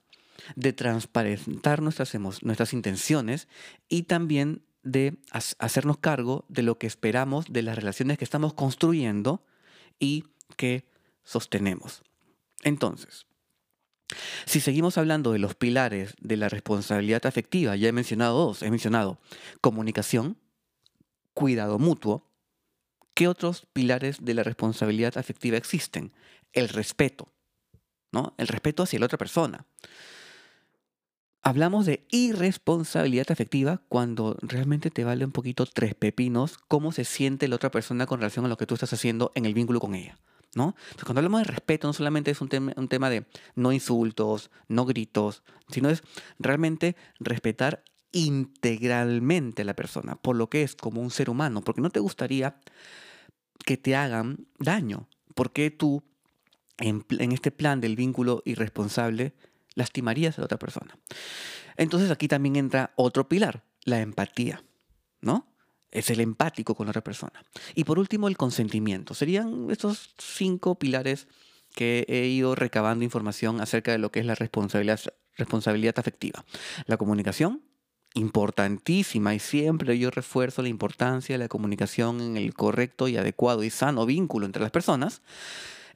de 0.55 0.73
transparentar 0.73 1.81
nuestras, 1.81 2.15
nuestras 2.15 2.73
intenciones 2.73 3.47
y 3.87 4.03
también 4.03 4.63
de 4.81 5.17
hacernos 5.31 5.97
cargo 5.97 6.45
de 6.47 6.63
lo 6.63 6.79
que 6.79 6.87
esperamos 6.87 7.45
de 7.49 7.61
las 7.61 7.75
relaciones 7.75 8.17
que 8.17 8.23
estamos 8.23 8.53
construyendo 8.53 9.45
y 9.99 10.25
que 10.55 10.89
sostenemos. 11.23 12.01
Entonces, 12.63 13.27
si 14.45 14.59
seguimos 14.59 14.97
hablando 14.97 15.31
de 15.31 15.39
los 15.39 15.53
pilares 15.53 16.15
de 16.19 16.37
la 16.37 16.49
responsabilidad 16.49 17.27
afectiva, 17.27 17.75
ya 17.75 17.89
he 17.89 17.91
mencionado 17.91 18.37
dos, 18.37 18.63
he 18.63 18.71
mencionado 18.71 19.19
comunicación, 19.61 20.37
cuidado 21.35 21.77
mutuo 21.77 22.28
¿Qué 23.19 23.27
otros 23.27 23.67
pilares 23.73 24.23
de 24.23 24.33
la 24.33 24.43
responsabilidad 24.43 25.17
afectiva 25.17 25.57
existen? 25.57 26.13
El 26.53 26.69
respeto, 26.69 27.33
¿no? 28.13 28.33
El 28.37 28.47
respeto 28.47 28.83
hacia 28.83 28.97
la 28.97 29.07
otra 29.07 29.17
persona. 29.17 29.65
Hablamos 31.41 31.85
de 31.85 32.07
irresponsabilidad 32.11 33.29
afectiva 33.29 33.81
cuando 33.89 34.37
realmente 34.41 34.89
te 34.89 35.03
vale 35.03 35.25
un 35.25 35.33
poquito 35.33 35.65
tres 35.65 35.95
pepinos 35.95 36.57
cómo 36.69 36.93
se 36.93 37.03
siente 37.03 37.49
la 37.49 37.57
otra 37.57 37.71
persona 37.71 38.05
con 38.05 38.21
relación 38.21 38.45
a 38.45 38.47
lo 38.47 38.55
que 38.55 38.65
tú 38.65 38.75
estás 38.75 38.93
haciendo 38.93 39.33
en 39.35 39.45
el 39.45 39.53
vínculo 39.53 39.81
con 39.81 39.95
ella. 39.95 40.17
¿no? 40.55 40.75
Entonces, 40.77 41.03
cuando 41.03 41.19
hablamos 41.19 41.41
de 41.41 41.51
respeto, 41.51 41.87
no 41.87 41.93
solamente 41.93 42.31
es 42.31 42.39
un, 42.39 42.73
un 42.73 42.87
tema 42.87 43.09
de 43.09 43.25
no 43.53 43.73
insultos, 43.73 44.49
no 44.69 44.85
gritos, 44.85 45.43
sino 45.67 45.89
es 45.89 46.03
realmente 46.39 46.95
respetar 47.19 47.83
integralmente 48.13 49.63
a 49.63 49.65
la 49.65 49.75
persona, 49.75 50.15
por 50.15 50.37
lo 50.37 50.49
que 50.49 50.63
es 50.63 50.77
como 50.77 51.01
un 51.01 51.11
ser 51.11 51.29
humano, 51.29 51.61
porque 51.61 51.81
no 51.81 51.89
te 51.89 51.99
gustaría 51.99 52.55
que 53.65 53.77
te 53.77 53.95
hagan 53.95 54.47
daño. 54.59 55.07
porque 55.35 55.71
tú, 55.71 56.03
en, 56.79 57.05
este 57.31 57.51
plan 57.51 57.79
del 57.79 57.95
vínculo 57.95 58.41
irresponsable, 58.43 59.33
lastimarías 59.75 60.37
a 60.37 60.41
la 60.41 60.45
otra 60.45 60.59
persona? 60.59 60.97
Entonces 61.77 62.11
aquí 62.11 62.27
también 62.27 62.57
entra 62.57 62.91
otro 62.97 63.29
pilar, 63.29 63.63
la 63.85 64.01
empatía, 64.01 64.63
¿no? 65.21 65.47
Es 65.91 66.09
el 66.09 66.19
empático 66.19 66.75
con 66.75 66.87
la 66.87 66.91
otra 66.91 67.03
persona. 67.03 67.45
Y 67.73 67.85
por 67.85 67.99
último, 67.99 68.27
el 68.27 68.35
consentimiento. 68.35 69.13
Serían 69.13 69.67
estos 69.71 70.13
cinco 70.17 70.75
pilares 70.75 71.27
que 71.73 72.05
he 72.09 72.27
ido 72.27 72.55
recabando 72.55 73.05
información 73.05 73.61
acerca 73.61 73.91
de 73.91 73.97
lo 73.97 74.11
que 74.11 74.19
es 74.19 74.25
la 74.25 74.35
responsabilidad, 74.35 74.99
responsabilidad 75.37 75.97
afectiva. 75.97 76.43
La 76.85 76.97
comunicación, 76.97 77.61
importantísima 78.13 79.35
y 79.35 79.39
siempre 79.39 79.97
yo 79.97 80.11
refuerzo 80.11 80.61
la 80.61 80.69
importancia 80.69 81.35
de 81.35 81.39
la 81.39 81.47
comunicación 81.47 82.21
en 82.21 82.37
el 82.37 82.53
correcto 82.53 83.07
y 83.07 83.17
adecuado 83.17 83.63
y 83.63 83.69
sano 83.69 84.05
vínculo 84.05 84.45
entre 84.45 84.61
las 84.61 84.71
personas, 84.71 85.21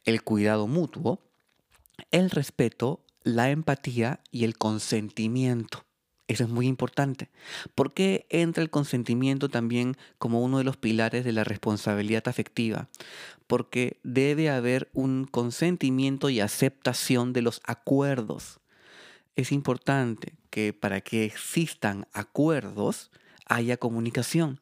el 0.06 0.24
cuidado 0.24 0.68
mutuo, 0.68 1.20
el 2.12 2.30
respeto, 2.30 3.02
la 3.24 3.50
empatía 3.50 4.20
y 4.32 4.44
el 4.44 4.58
consentimiento. 4.58 5.86
Eso 6.28 6.46
es 6.46 6.50
muy 6.50 6.68
importante. 6.68 7.30
¿Por 7.76 7.94
qué 7.94 8.26
entra 8.30 8.64
el 8.64 8.70
consentimiento 8.70 9.50
también 9.50 9.98
como 10.18 10.42
uno 10.42 10.58
de 10.58 10.64
los 10.64 10.78
pilares 10.78 11.26
de 11.26 11.34
la 11.34 11.44
responsabilidad 11.44 12.28
afectiva? 12.28 12.88
Porque 13.46 14.00
debe 14.04 14.50
haber 14.50 14.90
un 14.94 15.26
consentimiento 15.26 16.30
y 16.30 16.40
aceptación 16.40 17.34
de 17.34 17.42
los 17.42 17.62
acuerdos. 17.66 18.62
Es 19.36 19.52
importante 19.52 20.36
que 20.50 20.74
para 20.74 21.02
que 21.02 21.26
existan 21.26 22.08
acuerdos 22.14 23.12
haya 23.46 23.78
comunicación. 23.78 24.62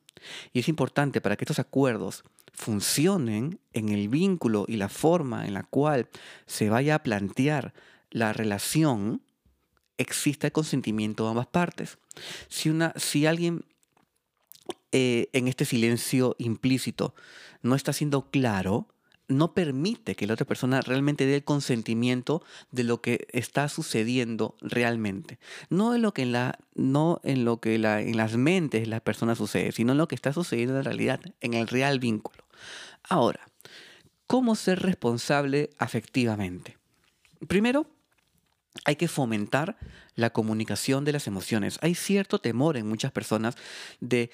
Y 0.54 0.60
es 0.60 0.70
importante 0.70 1.22
para 1.22 1.36
que 1.36 1.46
estos 1.46 1.60
acuerdos 1.60 2.24
funcionen 2.54 3.60
en 3.74 3.90
el 3.90 4.08
vínculo 4.10 4.66
y 4.68 4.78
la 4.78 4.90
forma 4.90 5.46
en 5.46 5.54
la 5.54 5.64
cual 5.64 6.10
se 6.46 6.70
vaya 6.70 6.96
a 6.96 7.04
plantear 7.04 7.74
la 8.10 8.34
relación, 8.34 9.22
exista 9.98 10.48
el 10.48 10.54
consentimiento 10.54 11.24
de 11.24 11.30
ambas 11.32 11.48
partes. 11.48 11.98
Si, 12.50 12.70
una, 12.70 12.94
si 12.98 13.26
alguien 13.26 13.66
eh, 14.92 15.30
en 15.34 15.48
este 15.48 15.66
silencio 15.66 16.36
implícito 16.38 17.16
no 17.62 17.76
está 17.76 17.94
siendo 17.94 18.30
claro, 18.30 18.88
no 19.32 19.54
permite 19.54 20.16
que 20.16 20.28
la 20.28 20.34
otra 20.34 20.46
persona 20.46 20.82
realmente 20.82 21.26
dé 21.26 21.38
el 21.38 21.44
consentimiento 21.44 22.44
de 22.72 22.84
lo 22.84 23.02
que 23.02 23.28
está 23.32 23.70
sucediendo 23.70 24.56
realmente. 24.62 25.40
No 25.70 25.96
en 25.96 26.02
lo 26.02 26.14
que, 26.14 26.24
en 26.24 26.32
la, 26.32 26.60
no 26.76 27.20
en, 27.24 27.46
lo 27.46 27.60
que 27.60 27.78
la, 27.78 28.02
en 28.02 28.18
las 28.18 28.36
mentes 28.36 28.82
de 28.82 28.88
las 28.88 29.02
personas 29.02 29.38
sucede, 29.38 29.72
sino 29.72 29.94
en 29.94 29.98
lo 29.98 30.08
que 30.08 30.16
está 30.16 30.34
sucediendo 30.34 30.78
en 30.78 30.86
realidad, 30.86 31.22
en 31.40 31.54
el 31.54 31.68
real 31.68 32.00
vínculo. 32.00 32.44
Ahora, 33.04 33.48
¿cómo 34.28 34.56
ser 34.56 34.80
responsable 34.80 35.72
afectivamente? 35.78 36.78
Primero, 37.48 37.88
hay 38.86 38.96
que 38.96 39.08
fomentar 39.08 39.78
la 40.16 40.32
comunicación 40.32 41.06
de 41.06 41.12
las 41.12 41.28
emociones. 41.28 41.78
Hay 41.82 41.96
cierto 41.96 42.40
temor 42.40 42.78
en 42.78 42.88
muchas 42.88 43.12
personas 43.12 43.56
de 44.00 44.32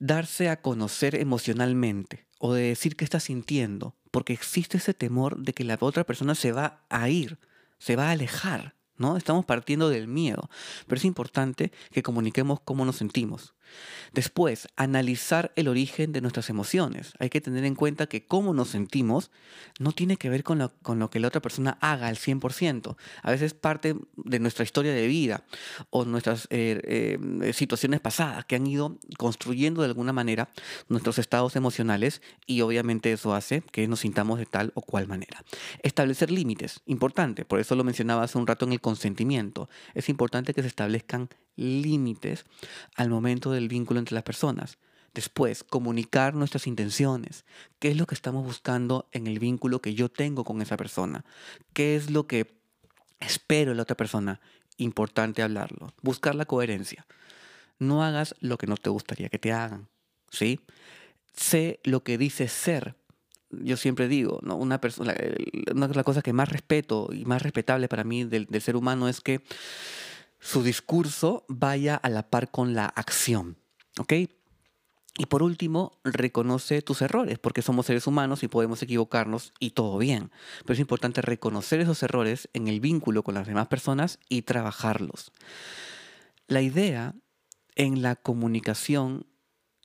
darse 0.00 0.48
a 0.48 0.60
conocer 0.60 1.14
emocionalmente 1.14 2.26
o 2.38 2.54
de 2.54 2.62
decir 2.62 2.96
qué 2.96 3.04
está 3.04 3.20
sintiendo, 3.20 3.96
porque 4.10 4.32
existe 4.32 4.78
ese 4.78 4.94
temor 4.94 5.38
de 5.38 5.52
que 5.52 5.64
la 5.64 5.78
otra 5.80 6.04
persona 6.04 6.34
se 6.34 6.52
va 6.52 6.84
a 6.88 7.08
ir, 7.08 7.38
se 7.78 7.96
va 7.96 8.08
a 8.08 8.12
alejar. 8.12 8.74
¿no? 8.98 9.16
Estamos 9.16 9.44
partiendo 9.44 9.88
del 9.88 10.08
miedo, 10.08 10.50
pero 10.86 10.98
es 10.98 11.04
importante 11.04 11.72
que 11.92 12.02
comuniquemos 12.02 12.60
cómo 12.60 12.84
nos 12.84 12.96
sentimos. 12.96 13.54
Después, 14.12 14.68
analizar 14.76 15.52
el 15.56 15.68
origen 15.68 16.12
de 16.12 16.20
nuestras 16.20 16.50
emociones. 16.50 17.12
Hay 17.18 17.30
que 17.30 17.40
tener 17.40 17.64
en 17.64 17.74
cuenta 17.74 18.06
que 18.06 18.24
cómo 18.24 18.54
nos 18.54 18.68
sentimos 18.68 19.30
no 19.78 19.92
tiene 19.92 20.16
que 20.16 20.30
ver 20.30 20.44
con 20.44 20.58
lo, 20.58 21.10
que 21.10 21.20
la 21.20 21.28
otra 21.28 21.42
persona 21.42 21.78
haga 21.80 22.08
al 22.08 22.16
100%. 22.16 22.96
A 23.22 23.30
veces 23.30 23.54
parte 23.54 23.96
de 24.16 24.38
nuestra 24.38 24.64
historia 24.64 24.92
de 24.92 25.06
vida 25.06 25.44
o 25.90 26.04
nuestras 26.04 26.46
eh, 26.50 27.18
eh, 27.42 27.52
situaciones 27.52 28.00
pasadas 28.00 28.44
que 28.44 28.56
han 28.56 28.66
ido 28.66 28.98
construyendo 29.18 29.82
de 29.82 29.88
alguna 29.88 30.12
manera 30.12 30.48
nuestros 30.88 31.18
estados 31.18 31.56
emocionales 31.56 32.22
y 32.46 32.60
obviamente 32.62 33.12
eso 33.12 33.34
hace 33.34 33.62
que 33.72 33.86
nos 33.88 34.00
sintamos 34.00 34.38
de 34.38 34.46
tal 34.46 34.72
o 34.74 34.82
cual 34.82 35.06
manera. 35.06 35.44
Establecer 35.82 36.30
límites, 36.30 36.80
importante, 36.86 37.44
por 37.44 37.60
eso 37.60 37.74
lo 37.74 37.84
mencionaba 37.84 38.22
hace 38.22 38.38
un 38.38 38.46
rato 38.46 38.64
en 38.64 38.72
el 38.72 38.80
consentimiento. 38.80 39.68
Es 39.94 40.08
importante 40.08 40.54
que 40.54 40.62
se 40.62 40.68
establezcan 40.68 41.28
límites 41.58 42.46
al 42.94 43.10
momento 43.10 43.50
del 43.50 43.68
vínculo 43.68 43.98
entre 43.98 44.14
las 44.14 44.24
personas. 44.24 44.78
Después, 45.14 45.64
comunicar 45.64 46.34
nuestras 46.34 46.66
intenciones. 46.66 47.44
¿Qué 47.78 47.88
es 47.88 47.96
lo 47.96 48.06
que 48.06 48.14
estamos 48.14 48.44
buscando 48.44 49.08
en 49.12 49.26
el 49.26 49.38
vínculo 49.38 49.80
que 49.80 49.94
yo 49.94 50.08
tengo 50.08 50.44
con 50.44 50.62
esa 50.62 50.76
persona? 50.76 51.24
¿Qué 51.72 51.96
es 51.96 52.10
lo 52.10 52.26
que 52.26 52.54
espero 53.18 53.72
de 53.72 53.76
la 53.76 53.82
otra 53.82 53.96
persona? 53.96 54.40
Importante 54.76 55.42
hablarlo. 55.42 55.92
Buscar 56.02 56.34
la 56.34 56.44
coherencia. 56.44 57.06
No 57.78 58.04
hagas 58.04 58.34
lo 58.40 58.58
que 58.58 58.66
no 58.66 58.76
te 58.76 58.90
gustaría 58.90 59.28
que 59.28 59.38
te 59.38 59.52
hagan. 59.52 59.88
¿Sí? 60.30 60.60
Sé 61.34 61.80
lo 61.84 62.04
que 62.04 62.18
dices 62.18 62.52
ser. 62.52 62.94
Yo 63.50 63.76
siempre 63.76 64.08
digo, 64.08 64.40
¿no? 64.42 64.56
una, 64.56 64.80
persona, 64.80 65.14
una 65.74 65.88
de 65.88 65.94
las 65.94 66.04
cosas 66.04 66.22
que 66.22 66.34
más 66.34 66.50
respeto 66.50 67.08
y 67.12 67.24
más 67.24 67.42
respetable 67.42 67.88
para 67.88 68.04
mí 68.04 68.24
del, 68.24 68.44
del 68.46 68.60
ser 68.60 68.76
humano 68.76 69.08
es 69.08 69.20
que 69.20 69.42
su 70.40 70.62
discurso 70.62 71.44
vaya 71.48 71.96
a 71.96 72.08
la 72.08 72.28
par 72.30 72.50
con 72.50 72.74
la 72.74 72.86
acción. 72.86 73.56
¿Ok? 73.98 74.12
Y 75.20 75.26
por 75.26 75.42
último, 75.42 75.98
reconoce 76.04 76.80
tus 76.80 77.02
errores, 77.02 77.40
porque 77.40 77.60
somos 77.60 77.86
seres 77.86 78.06
humanos 78.06 78.44
y 78.44 78.48
podemos 78.48 78.80
equivocarnos 78.82 79.52
y 79.58 79.70
todo 79.70 79.98
bien. 79.98 80.30
Pero 80.62 80.74
es 80.74 80.80
importante 80.80 81.22
reconocer 81.22 81.80
esos 81.80 82.02
errores 82.04 82.48
en 82.52 82.68
el 82.68 82.78
vínculo 82.78 83.24
con 83.24 83.34
las 83.34 83.48
demás 83.48 83.66
personas 83.66 84.20
y 84.28 84.42
trabajarlos. 84.42 85.32
La 86.46 86.62
idea 86.62 87.16
en 87.74 88.00
la 88.00 88.14
comunicación 88.14 89.26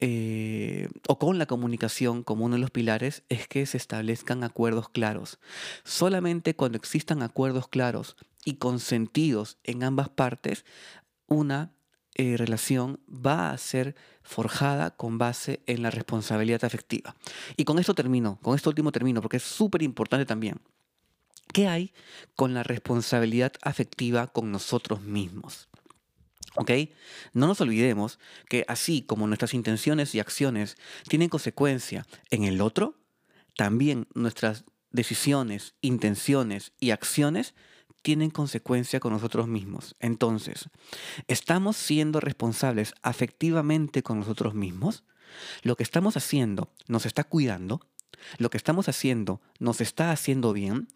eh, 0.06 0.90
o 1.08 1.18
con 1.18 1.38
la 1.38 1.46
comunicación 1.46 2.24
como 2.24 2.44
uno 2.44 2.56
de 2.56 2.62
los 2.62 2.72
pilares 2.72 3.24
es 3.30 3.48
que 3.48 3.66
se 3.66 3.78
establezcan 3.78 4.44
acuerdos 4.44 4.90
claros. 4.90 5.40
Solamente 5.86 6.58
cuando 6.58 6.78
existan 6.78 7.24
acuerdos 7.24 7.70
claros 7.70 8.18
y 8.44 8.56
consentidos 8.56 9.60
en 9.64 9.82
ambas 9.82 10.10
partes, 10.10 10.66
una 11.28 11.72
eh, 12.16 12.36
relación 12.36 13.00
va 13.08 13.52
a 13.52 13.58
ser 13.58 13.96
forjada 14.24 14.92
con 14.92 15.18
base 15.18 15.62
en 15.68 15.82
la 15.82 15.90
responsabilidad 15.90 16.66
afectiva. 16.66 17.16
Y 17.56 17.64
con 17.64 17.80
esto 17.80 17.96
termino, 17.96 18.40
con 18.42 18.56
esto 18.56 18.72
último 18.72 18.92
termino, 18.92 19.22
porque 19.22 19.38
es 19.38 19.44
súper 19.44 19.84
importante 19.84 20.26
también. 20.26 20.60
¿Qué 21.54 21.70
hay 21.70 21.94
con 22.36 22.54
la 22.54 22.64
responsabilidad 22.64 23.54
afectiva 23.62 24.28
con 24.28 24.52
nosotros 24.52 25.02
mismos? 25.02 25.70
¿Ok? 26.56 26.72
No 27.34 27.48
nos 27.48 27.62
olvidemos 27.62 28.20
que 28.48 28.66
así 28.68 29.02
como 29.02 29.28
nuestras 29.28 29.54
intenciones 29.54 30.14
y 30.16 30.20
acciones 30.20 30.78
tienen 31.08 31.30
consecuencia 31.30 32.06
en 32.30 32.44
el 32.44 32.62
otro, 32.62 32.96
también 33.56 34.08
nuestras 34.14 34.66
decisiones, 34.92 35.74
intenciones 35.82 36.72
y 36.80 36.92
acciones 36.92 37.54
tienen 38.04 38.30
consecuencia 38.30 39.00
con 39.00 39.14
nosotros 39.14 39.48
mismos. 39.48 39.96
Entonces, 40.00 40.70
¿estamos 41.28 41.78
siendo 41.78 42.20
responsables 42.20 42.94
afectivamente 43.02 44.04
con 44.04 44.20
nosotros 44.20 44.54
mismos? 44.54 45.04
¿Lo 45.64 45.76
que 45.76 45.84
estamos 45.84 46.18
haciendo 46.18 46.70
nos 46.88 47.06
está 47.06 47.24
cuidando? 47.24 47.80
¿Lo 48.38 48.50
que 48.50 48.58
estamos 48.58 48.88
haciendo 48.90 49.42
nos 49.60 49.82
está 49.82 50.12
haciendo 50.12 50.54
bien? 50.54 50.88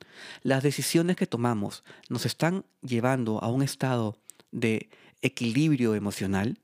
¿Las 0.44 0.64
decisiones 0.64 1.16
que 1.16 1.28
tomamos 1.28 1.84
nos 2.10 2.26
están 2.26 2.66
llevando 2.82 3.42
a 3.42 3.48
un 3.48 3.64
estado 3.64 4.18
de 4.52 4.90
equilibrio 5.22 5.96
emocional? 5.96 6.60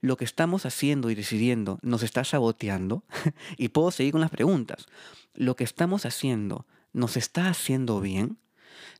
¿Lo 0.00 0.16
que 0.16 0.24
estamos 0.24 0.66
haciendo 0.66 1.10
y 1.10 1.14
decidiendo 1.14 1.78
nos 1.82 2.02
está 2.02 2.24
saboteando? 2.24 3.04
y 3.56 3.68
puedo 3.68 3.90
seguir 3.90 4.12
con 4.12 4.20
las 4.20 4.30
preguntas. 4.30 4.86
¿Lo 5.34 5.56
que 5.56 5.64
estamos 5.64 6.06
haciendo 6.06 6.66
nos 6.92 7.16
está 7.16 7.48
haciendo 7.48 8.00
bien? 8.00 8.38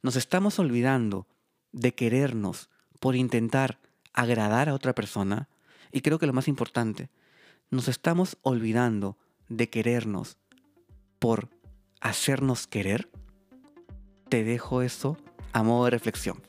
Nos 0.03 0.17
estamos 0.17 0.59
olvidando 0.59 1.27
de 1.73 1.95
querernos 1.95 2.69
por 3.01 3.17
intentar 3.17 3.79
agradar 4.13 4.69
a 4.69 4.75
otra 4.75 4.95
persona. 4.95 5.49
Y 5.93 6.01
creo 6.01 6.19
que 6.19 6.27
lo 6.27 6.33
más 6.33 6.49
importante, 6.49 7.11
nos 7.71 7.89
estamos 7.89 8.39
olvidando 8.43 9.17
de 9.49 9.69
querernos 9.71 10.39
por 11.19 11.49
hacernos 12.01 12.67
querer. 12.67 13.11
Te 14.29 14.45
dejo 14.45 14.83
eso 14.83 15.17
a 15.53 15.63
modo 15.63 15.85
de 15.85 15.91
reflexión. 15.91 16.43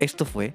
Esto 0.00 0.24
fue 0.24 0.54